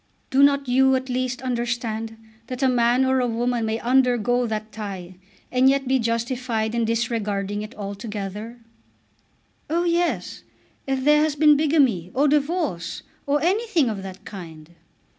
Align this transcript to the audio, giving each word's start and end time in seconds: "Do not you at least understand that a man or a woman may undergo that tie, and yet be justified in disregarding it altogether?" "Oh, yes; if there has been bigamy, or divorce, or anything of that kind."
"Do 0.31 0.41
not 0.41 0.67
you 0.67 0.95
at 0.95 1.09
least 1.09 1.43
understand 1.43 2.17
that 2.47 2.63
a 2.63 2.67
man 2.67 3.05
or 3.05 3.19
a 3.19 3.27
woman 3.27 3.67
may 3.67 3.77
undergo 3.81 4.47
that 4.47 4.71
tie, 4.71 5.17
and 5.51 5.69
yet 5.69 5.87
be 5.87 5.99
justified 5.99 6.73
in 6.73 6.85
disregarding 6.85 7.61
it 7.61 7.75
altogether?" 7.75 8.57
"Oh, 9.69 9.83
yes; 9.83 10.41
if 10.87 11.03
there 11.03 11.21
has 11.21 11.35
been 11.35 11.55
bigamy, 11.55 12.09
or 12.15 12.27
divorce, 12.27 13.03
or 13.27 13.43
anything 13.43 13.91
of 13.91 14.01
that 14.01 14.25
kind." 14.25 14.71